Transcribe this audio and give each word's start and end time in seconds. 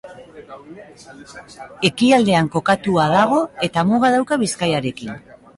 Ekialdean 1.91 2.51
kokatua 2.57 3.07
dago 3.15 3.45
eta 3.71 3.87
muga 3.93 4.15
dauka 4.17 4.43
Bizkaiarekin. 4.47 5.17